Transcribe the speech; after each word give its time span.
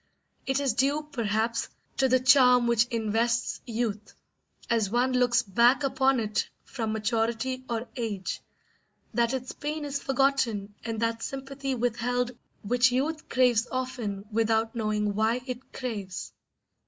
It 0.47 0.59
is 0.59 0.73
due, 0.73 1.07
perhaps, 1.11 1.69
to 1.97 2.09
the 2.09 2.19
charm 2.19 2.65
which 2.65 2.87
invests 2.87 3.61
youth, 3.67 4.15
as 4.67 4.89
one 4.89 5.13
looks 5.13 5.43
back 5.43 5.83
upon 5.83 6.19
it 6.19 6.49
from 6.63 6.91
maturity 6.91 7.63
or 7.69 7.87
age, 7.95 8.41
that 9.13 9.31
its 9.31 9.51
pain 9.51 9.85
is 9.85 10.01
forgotten 10.01 10.73
and 10.83 10.99
that 11.01 11.21
sympathy 11.21 11.75
withheld 11.75 12.31
which 12.63 12.91
youth 12.91 13.29
craves 13.29 13.67
often 13.71 14.25
without 14.31 14.73
knowing 14.75 15.13
why 15.13 15.41
it 15.45 15.71
craves. 15.71 16.33